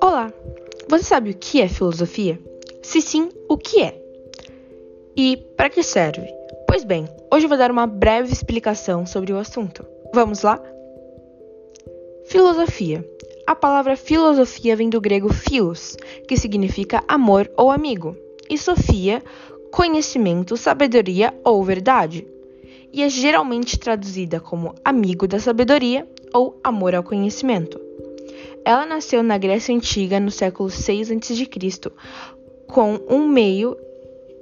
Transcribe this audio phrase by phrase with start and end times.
[0.00, 0.32] Olá!
[0.88, 2.38] Você sabe o que é filosofia?
[2.82, 4.00] Se sim, o que é?
[5.16, 6.26] E para que serve?
[6.68, 9.84] Pois bem, hoje eu vou dar uma breve explicação sobre o assunto.
[10.14, 10.62] Vamos lá?
[12.26, 13.04] Filosofia.
[13.46, 15.96] A palavra filosofia vem do grego philos,
[16.28, 18.16] que significa amor ou amigo,
[18.48, 19.22] e sofia,
[19.72, 22.26] conhecimento, sabedoria ou verdade.
[22.92, 27.80] E é geralmente traduzida como amigo da sabedoria ou amor ao conhecimento.
[28.64, 31.90] Ela nasceu na Grécia Antiga no século 6 a.C.,
[32.66, 33.76] com um meio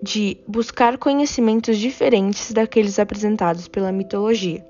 [0.02, 4.64] de buscar conhecimentos diferentes daqueles apresentados pela mitologia,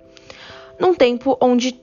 [0.79, 1.81] num tempo onde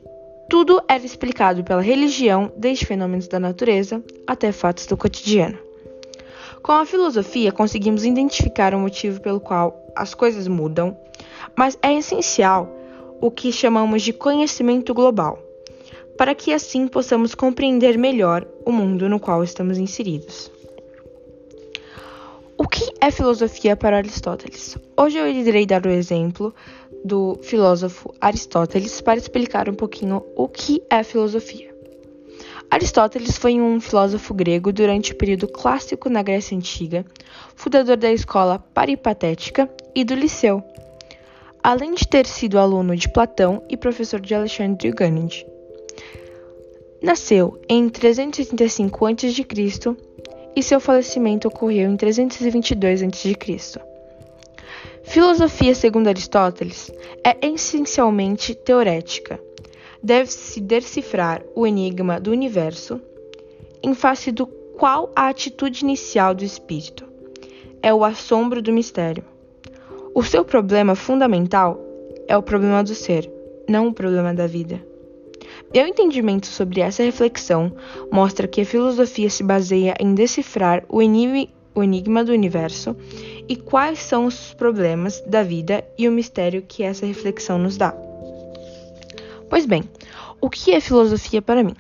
[0.50, 5.58] tudo era explicado pela religião, desde fenômenos da natureza até fatos do cotidiano.
[6.62, 10.98] Com a filosofia, conseguimos identificar o motivo pelo qual as coisas mudam,
[11.55, 12.70] mas é essencial
[13.22, 15.48] o que chamamos de conhecimento global
[16.18, 20.52] para que assim possamos compreender melhor o mundo no qual estamos inseridos.
[22.58, 24.75] O que é filosofia para Aristóteles?
[24.97, 26.53] Hoje eu irei dar o exemplo
[27.06, 31.72] do filósofo Aristóteles para explicar um pouquinho o que é filosofia.
[32.69, 37.06] Aristóteles foi um filósofo grego durante o período clássico na Grécia Antiga,
[37.56, 40.62] fundador da escola paripatética e do Liceu,
[41.68, 45.46] além de ter sido aluno de Platão e professor de Alexandre Duganid.
[47.04, 49.46] Nasceu em 385 a.C.
[50.56, 53.36] e seu falecimento ocorreu em 322 a.C.
[55.04, 56.90] Filosofia, segundo Aristóteles,
[57.22, 59.38] é essencialmente teorética.
[60.02, 63.02] Deve-se decifrar o enigma do universo,
[63.84, 67.06] em face do qual a atitude inicial do espírito
[67.84, 69.26] é o assombro do mistério.
[70.18, 71.80] O seu problema fundamental
[72.28, 73.32] é o problema do ser,
[73.70, 74.84] não o problema da vida.
[75.72, 77.72] Meu entendimento sobre essa reflexão
[78.12, 82.96] mostra que a filosofia se baseia em decifrar o enigma do universo
[83.47, 87.96] e quais são os problemas da vida e o mistério que essa reflexão nos dá.
[89.47, 89.84] Pois bem,
[90.41, 91.75] o que é filosofia para mim?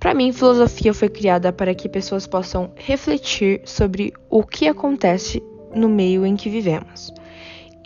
[0.00, 5.42] Para mim, filosofia foi criada para que pessoas possam refletir sobre o que acontece
[5.74, 7.12] no meio em que vivemos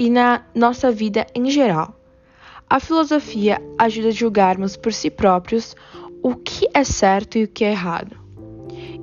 [0.00, 1.94] e na nossa vida em geral
[2.70, 5.76] a filosofia ajuda a julgarmos por si próprios
[6.22, 8.16] o que é certo e o que é errado,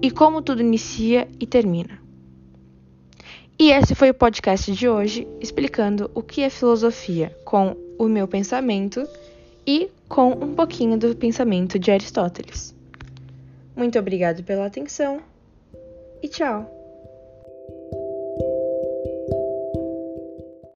[0.01, 1.99] e como tudo inicia e termina.
[3.59, 8.27] E esse foi o podcast de hoje, explicando o que é filosofia com o meu
[8.27, 9.05] pensamento
[9.65, 12.73] e com um pouquinho do pensamento de Aristóteles.
[13.75, 15.21] Muito obrigado pela atenção
[16.23, 16.76] e tchau!